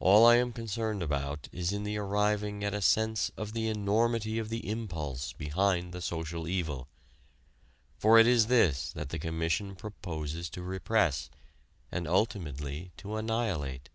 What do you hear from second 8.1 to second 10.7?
it is this that the Commission proposes to